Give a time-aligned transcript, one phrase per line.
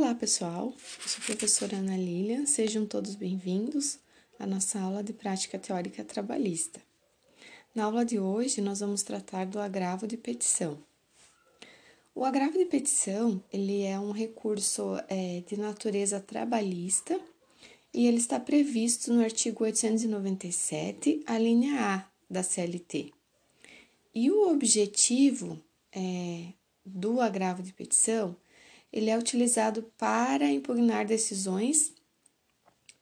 [0.00, 0.72] Olá, pessoal.
[1.02, 2.46] Eu sou a professora Ana Lilian.
[2.46, 3.98] Sejam todos bem-vindos
[4.38, 6.80] à nossa aula de prática teórica trabalhista.
[7.74, 10.78] Na aula de hoje, nós vamos tratar do agravo de petição.
[12.14, 17.20] O agravo de petição, ele é um recurso é, de natureza trabalhista
[17.92, 23.12] e ele está previsto no artigo 897, a linha A da CLT.
[24.14, 25.60] E o objetivo
[25.92, 26.52] é,
[26.86, 28.36] do agravo de petição
[28.92, 31.92] ele é utilizado para impugnar decisões,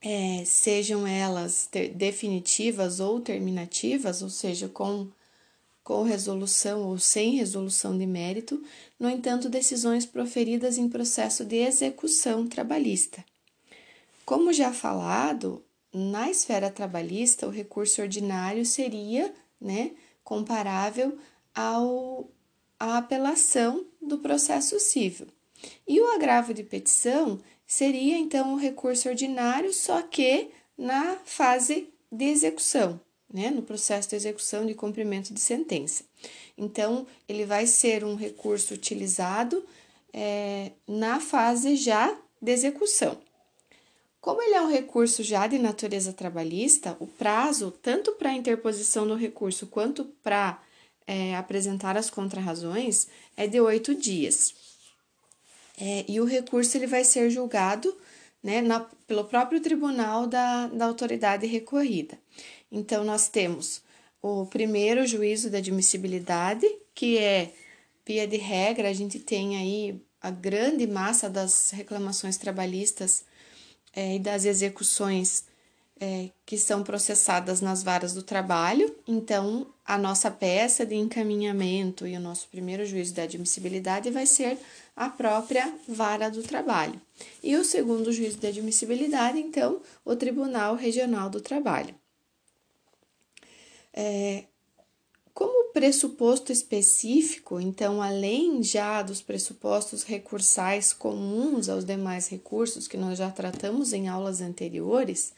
[0.00, 5.08] é, sejam elas definitivas ou terminativas, ou seja, com,
[5.82, 8.62] com resolução ou sem resolução de mérito,
[8.98, 13.24] no entanto, decisões proferidas em processo de execução trabalhista.
[14.26, 15.62] Como já falado,
[15.92, 21.16] na esfera trabalhista, o recurso ordinário seria né, comparável
[21.54, 22.28] ao,
[22.78, 25.28] à apelação do processo civil.
[25.86, 32.24] E o agravo de petição seria então o recurso ordinário, só que na fase de
[32.24, 33.00] execução,
[33.32, 36.04] né, no processo de execução de cumprimento de sentença.
[36.56, 39.64] Então, ele vai ser um recurso utilizado
[40.12, 43.18] é, na fase já de execução.
[44.20, 49.06] Como ele é um recurso já de natureza trabalhista, o prazo, tanto para a interposição
[49.06, 50.62] do recurso quanto para
[51.06, 54.54] é, apresentar as contrarrazões, é de oito dias.
[55.78, 57.96] É, e o recurso ele vai ser julgado
[58.42, 62.18] né, na, pelo próprio tribunal da, da autoridade recorrida.
[62.70, 63.82] Então, nós temos
[64.20, 67.52] o primeiro juízo da admissibilidade, que é,
[68.06, 73.24] via de regra, a gente tem aí a grande massa das reclamações trabalhistas
[73.94, 75.44] é, e das execuções
[76.04, 78.94] é, que são processadas nas varas do trabalho.
[79.08, 84.58] Então, a nossa peça de encaminhamento e o nosso primeiro juízo de admissibilidade vai ser
[84.94, 87.00] a própria vara do trabalho.
[87.42, 91.94] E o segundo juízo de admissibilidade, então, o Tribunal Regional do Trabalho.
[93.90, 94.44] É,
[95.32, 103.16] como pressuposto específico, então, além já dos pressupostos recursais comuns aos demais recursos que nós
[103.16, 105.32] já tratamos em aulas anteriores,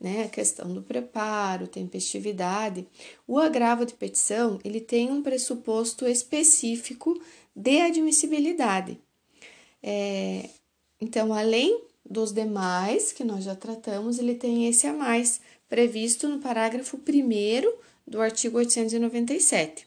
[0.00, 2.86] né, a questão do preparo, tempestividade,
[3.26, 7.20] o agravo de petição ele tem um pressuposto específico
[7.54, 8.98] de admissibilidade.
[9.82, 10.48] É,
[11.00, 16.38] então, além dos demais que nós já tratamos, ele tem esse a mais previsto no
[16.38, 17.72] parágrafo 1
[18.06, 19.86] do artigo 897.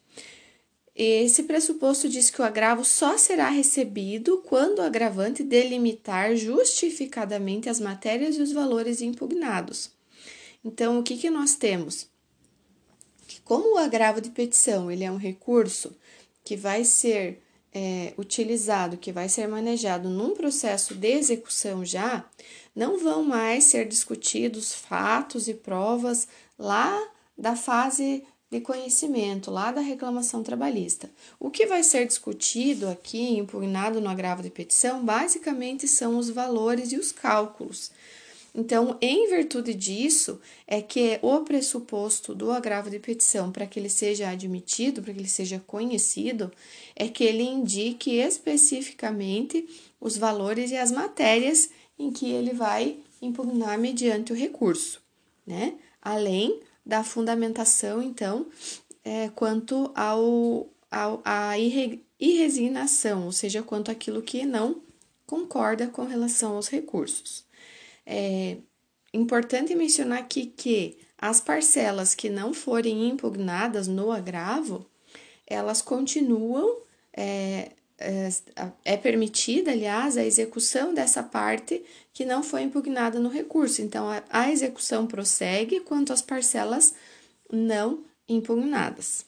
[0.96, 7.80] Esse pressuposto diz que o agravo só será recebido quando o agravante delimitar justificadamente as
[7.80, 9.97] matérias e os valores impugnados.
[10.68, 12.10] Então, o que, que nós temos?
[13.26, 15.96] Que como o agravo de petição ele é um recurso
[16.44, 17.42] que vai ser
[17.74, 22.26] é, utilizado, que vai ser manejado num processo de execução já,
[22.76, 26.28] não vão mais ser discutidos fatos e provas
[26.60, 27.02] lá
[27.38, 31.10] da fase de conhecimento, lá da reclamação trabalhista.
[31.40, 36.92] O que vai ser discutido aqui, impugnado no agravo de petição, basicamente são os valores
[36.92, 37.90] e os cálculos.
[38.58, 43.88] Então, em virtude disso, é que o pressuposto do agravo de petição para que ele
[43.88, 46.52] seja admitido, para que ele seja conhecido,
[46.96, 49.70] é que ele indique especificamente
[50.02, 51.70] os valores e as matérias
[52.00, 55.04] em que ele vai impugnar mediante o recurso,
[55.46, 55.76] né?
[56.02, 58.48] Além da fundamentação, então,
[59.04, 61.22] é, quanto ao, ao
[61.60, 64.82] irre, irresignação, ou seja, quanto aquilo que não
[65.28, 67.46] concorda com relação aos recursos.
[68.10, 68.58] É
[69.14, 74.86] importante mencionar aqui que as parcelas que não forem impugnadas no agravo,
[75.46, 76.78] elas continuam,
[77.12, 78.30] é, é,
[78.86, 83.82] é, permitida, aliás, a execução dessa parte que não foi impugnada no recurso.
[83.82, 86.94] Então, a, a execução prossegue quanto às parcelas
[87.52, 89.26] não impugnadas.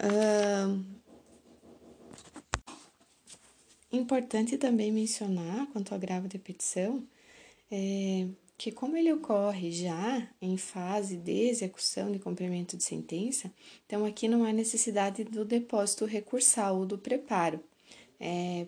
[0.00, 0.93] Uh,
[3.94, 7.06] Importante também mencionar, quanto ao agravo de petição,
[7.70, 8.26] é
[8.56, 13.52] que como ele ocorre já em fase de execução de cumprimento de sentença,
[13.86, 17.60] então aqui não há necessidade do depósito recursal ou do preparo.
[18.20, 18.66] É,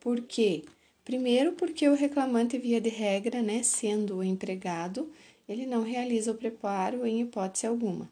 [0.00, 0.64] por quê?
[1.04, 5.10] Primeiro, porque o reclamante, via de regra, né, sendo o empregado,
[5.48, 8.10] ele não realiza o preparo em hipótese alguma.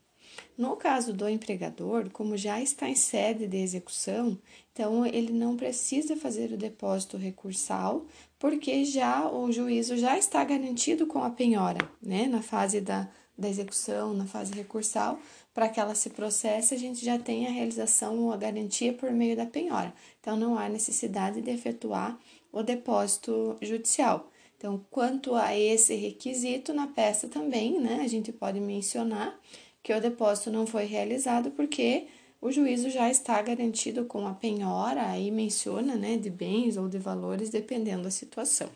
[0.57, 4.39] No caso do empregador, como já está em sede de execução,
[4.73, 8.07] então ele não precisa fazer o depósito recursal,
[8.39, 13.49] porque já o juízo já está garantido com a penhora, né, na fase da, da
[13.49, 15.19] execução na fase recursal,
[15.55, 19.11] para que ela se processe, a gente já tem a realização ou a garantia por
[19.11, 19.93] meio da penhora.
[20.21, 22.19] Então, não há necessidade de efetuar
[22.51, 24.31] o depósito judicial.
[24.57, 29.39] Então, quanto a esse requisito, na peça também, né, a gente pode mencionar
[29.83, 32.07] que o depósito não foi realizado porque
[32.41, 36.99] o juízo já está garantido com a penhora, aí menciona, né, de bens ou de
[36.99, 38.71] valores, dependendo da situação.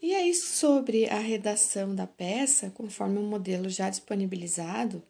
[0.00, 5.02] E aí, sobre a redação da peça, conforme o modelo já disponibilizado,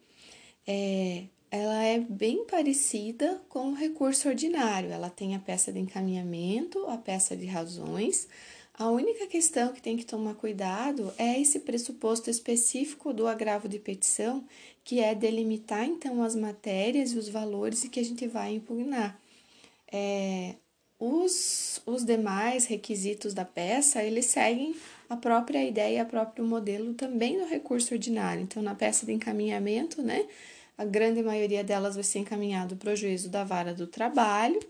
[0.66, 4.90] é, ela é bem parecida com o recurso ordinário.
[4.90, 8.28] Ela tem a peça de encaminhamento, a peça de razões.
[8.78, 13.76] A única questão que tem que tomar cuidado é esse pressuposto específico do agravo de
[13.76, 14.44] petição,
[14.84, 19.18] que é delimitar então as matérias e os valores que a gente vai impugnar.
[19.90, 20.54] É,
[20.96, 24.76] os, os demais requisitos da peça, eles seguem
[25.10, 28.42] a própria ideia, o próprio modelo também no recurso ordinário.
[28.42, 30.24] Então, na peça de encaminhamento, né,
[30.76, 34.60] a grande maioria delas vai ser encaminhado para o juízo da vara do trabalho.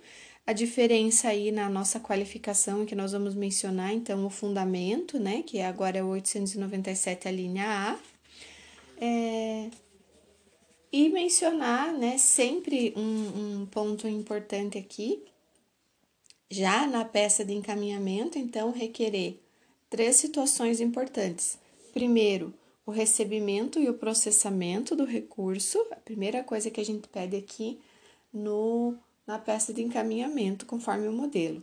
[0.48, 5.60] A diferença aí na nossa qualificação, que nós vamos mencionar, então, o fundamento, né, que
[5.60, 7.98] agora é o 897, a linha A.
[8.98, 9.68] É,
[10.90, 15.22] e mencionar, né, sempre um, um ponto importante aqui,
[16.50, 19.38] já na peça de encaminhamento, então, requerer
[19.90, 21.58] três situações importantes.
[21.92, 22.54] Primeiro,
[22.86, 27.78] o recebimento e o processamento do recurso, a primeira coisa que a gente pede aqui
[28.32, 28.96] no,
[29.28, 31.62] na peça de encaminhamento, conforme o modelo.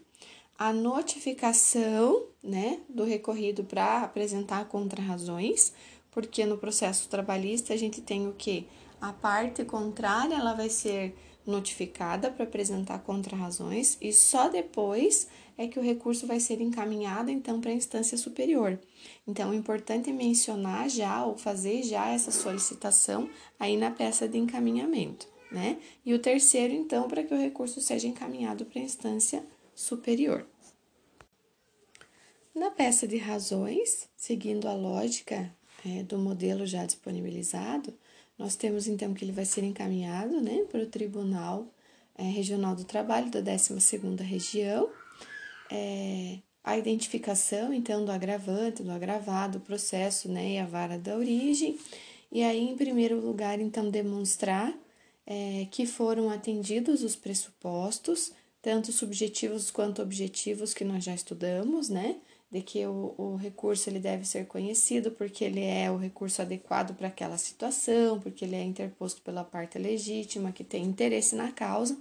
[0.56, 5.74] A notificação né, do recorrido para apresentar contrarrazões,
[6.12, 8.68] porque no processo trabalhista a gente tem o que?
[9.02, 11.16] A parte contrária ela vai ser
[11.46, 15.28] notificada para apresentar contrarrazões e só depois
[15.58, 18.80] é que o recurso vai ser encaminhado então para a instância superior.
[19.28, 23.30] Então, é importante mencionar já ou fazer já essa solicitação
[23.60, 25.80] aí na peça de encaminhamento, né?
[26.06, 29.42] E o terceiro, então, para que o recurso seja encaminhado para a instância
[29.74, 30.46] superior.
[32.54, 35.50] Na peça de razões, seguindo a lógica
[35.86, 37.94] é, do modelo já disponibilizado,
[38.38, 41.68] nós temos então que ele vai ser encaminhado né, para o Tribunal
[42.18, 44.90] é, Regional do Trabalho da 12ª Região,
[45.72, 51.16] é, a identificação então do agravante, do agravado, o processo né, e a vara da
[51.16, 51.78] origem,
[52.30, 54.74] e aí em primeiro lugar então demonstrar
[55.25, 58.31] é, que foram atendidos os pressupostos,
[58.62, 62.18] tanto subjetivos quanto objetivos que nós já estudamos, né?
[62.51, 66.95] de que o, o recurso ele deve ser conhecido porque ele é o recurso adequado
[66.95, 71.98] para aquela situação, porque ele é interposto pela parte legítima, que tem interesse na causa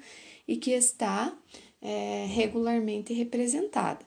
[0.46, 1.36] e que está
[1.82, 4.06] é, regularmente representada.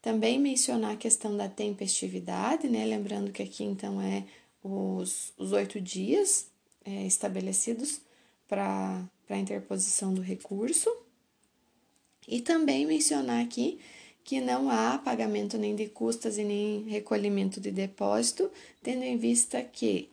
[0.00, 2.84] Também mencionar a questão da tempestividade, né?
[2.84, 4.24] Lembrando que aqui então é
[4.62, 6.46] os, os oito dias
[6.84, 8.00] é, estabelecidos
[8.52, 10.94] para a interposição do recurso.
[12.28, 13.78] E também mencionar aqui
[14.22, 18.50] que não há pagamento nem de custas e nem recolhimento de depósito,
[18.82, 20.10] tendo em vista que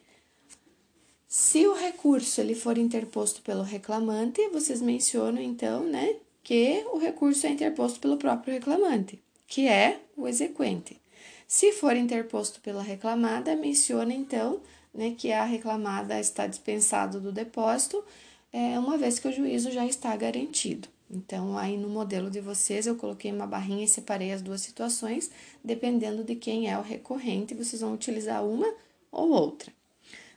[1.28, 7.46] se o recurso ele for interposto pelo reclamante, vocês mencionam então, né, que o recurso
[7.46, 10.98] é interposto pelo próprio reclamante, que é o exequente.
[11.46, 14.62] Se for interposto pela reclamada, menciona então,
[14.94, 18.04] né, que a reclamada está dispensado do depósito,
[18.52, 20.88] é, uma vez que o juízo já está garantido.
[21.10, 25.32] Então, aí no modelo de vocês, eu coloquei uma barrinha e separei as duas situações,
[25.64, 28.72] dependendo de quem é o recorrente, vocês vão utilizar uma
[29.12, 29.74] ou outra.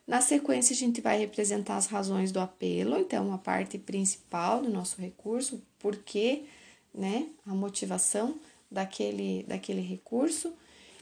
[0.06, 4.70] Na sequência, a gente vai representar as razões do apelo, então, a parte principal do
[4.70, 6.44] nosso recurso, por que,
[6.92, 8.34] né, a motivação
[8.70, 10.52] daquele, daquele recurso,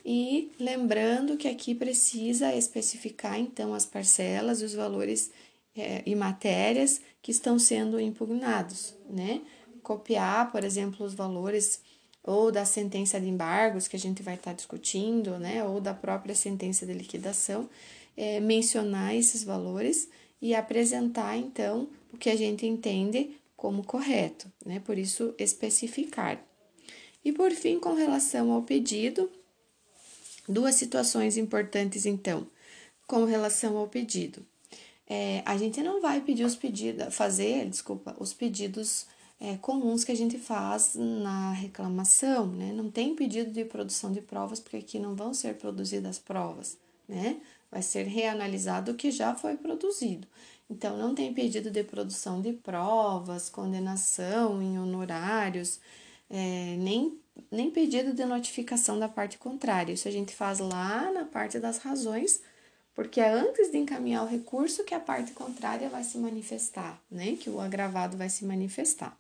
[0.05, 5.31] e lembrando que aqui precisa especificar, então, as parcelas e os valores
[5.81, 9.41] é, e matérias que estão sendo impugnados, né?
[9.83, 11.81] copiar, por exemplo, os valores
[12.23, 16.35] ou da sentença de embargos que a gente vai estar discutindo, né, ou da própria
[16.35, 17.69] sentença de liquidação,
[18.17, 20.09] é, mencionar esses valores
[20.41, 24.81] e apresentar então o que a gente entende como correto, né?
[24.81, 26.43] Por isso especificar.
[27.23, 29.31] E por fim, com relação ao pedido,
[30.49, 32.47] duas situações importantes então,
[33.07, 34.45] com relação ao pedido.
[35.13, 39.09] É, a gente não vai pedir os pedidos, fazer, desculpa, os pedidos
[39.41, 42.73] é, comuns que a gente faz na reclamação, né?
[42.73, 47.41] Não tem pedido de produção de provas, porque aqui não vão ser produzidas provas, né?
[47.73, 50.29] Vai ser reanalisado o que já foi produzido.
[50.71, 55.81] Então, não tem pedido de produção de provas, condenação em honorários,
[56.31, 57.19] é, nem
[57.51, 59.93] nem pedido de notificação da parte contrária.
[59.93, 62.43] Isso a gente faz lá na parte das razões,
[63.01, 67.35] porque é antes de encaminhar o recurso que a parte contrária vai se manifestar, né?
[67.35, 69.19] Que o agravado vai se manifestar.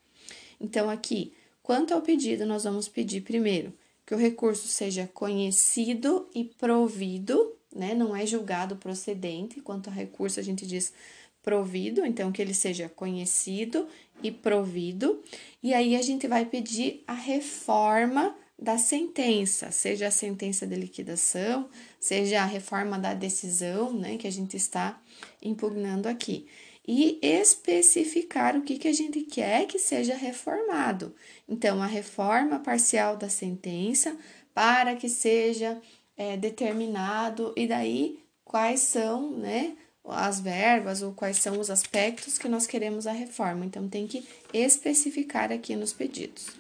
[0.60, 1.32] Então, aqui,
[1.62, 3.72] quanto ao pedido, nós vamos pedir primeiro
[4.04, 7.94] que o recurso seja conhecido e provido, né?
[7.94, 9.62] Não é julgado procedente.
[9.62, 10.92] Quanto ao recurso, a gente diz
[11.42, 13.88] provido, então que ele seja conhecido
[14.22, 15.22] e provido.
[15.62, 21.68] E aí a gente vai pedir a reforma da sentença, seja a sentença de liquidação,
[21.98, 25.00] seja a reforma da decisão, né, que a gente está
[25.42, 26.46] impugnando aqui.
[26.86, 31.14] E especificar o que, que a gente quer que seja reformado.
[31.48, 34.16] Então, a reforma parcial da sentença
[34.52, 35.80] para que seja
[36.16, 39.74] é, determinado, e daí quais são, né,
[40.04, 43.64] as verbas ou quais são os aspectos que nós queremos a reforma.
[43.64, 46.59] Então, tem que especificar aqui nos pedidos.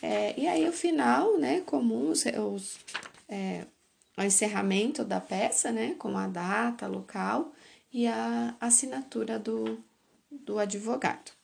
[0.00, 2.78] É, e aí, o final, né, comum, os, os
[3.28, 3.66] é,
[4.16, 7.52] o encerramento da peça, né, com a data, local
[7.92, 9.82] e a assinatura do,
[10.30, 11.37] do advogado.